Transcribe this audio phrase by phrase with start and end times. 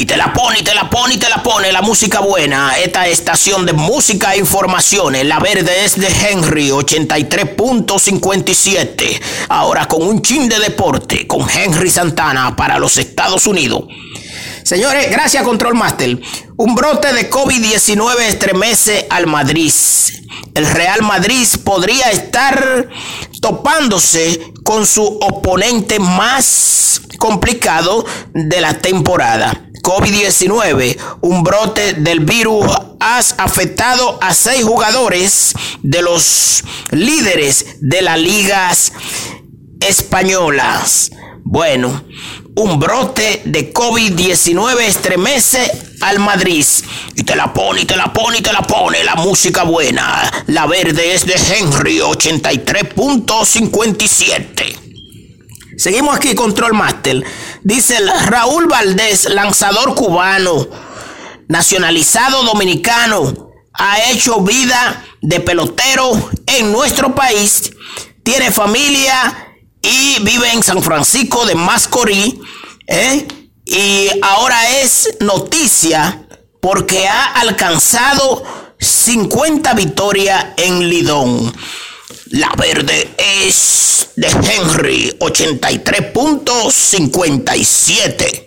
[0.00, 2.78] Y te la pone, y te la pone, y te la pone la música buena.
[2.78, 9.20] Esta estación de música e informaciones, la verde es de Henry 83.57.
[9.48, 13.86] Ahora con un chin de deporte, con Henry Santana para los Estados Unidos.
[14.62, 16.16] Señores, gracias Control Master.
[16.56, 19.72] Un brote de COVID-19 estremece al Madrid.
[20.54, 22.88] El Real Madrid podría estar
[23.42, 28.04] topándose con su oponente más complicado
[28.34, 32.66] de la temporada COVID-19, un brote del virus
[33.00, 38.92] ha afectado a seis jugadores de los líderes de las ligas
[39.80, 41.10] españolas.
[41.42, 42.04] Bueno,
[42.56, 46.66] un brote de COVID-19 estremece al Madrid.
[47.16, 49.02] Y te la pone, y te la pone, y te la pone.
[49.04, 50.30] La música buena.
[50.48, 54.77] La verde es de Henry, 83.57.
[55.78, 57.22] Seguimos aquí, Control Master.
[57.62, 57.94] Dice
[58.26, 60.66] Raúl Valdés, lanzador cubano,
[61.46, 67.70] nacionalizado dominicano, ha hecho vida de pelotero en nuestro país,
[68.24, 72.40] tiene familia y vive en San Francisco de Mascorí.
[72.88, 73.28] ¿eh?
[73.64, 76.26] Y ahora es noticia
[76.60, 78.42] porque ha alcanzado
[78.80, 81.54] 50 victorias en Lidón.
[82.30, 83.14] La verde
[84.16, 88.46] de henry ochenta y tres puntos cincuenta y siete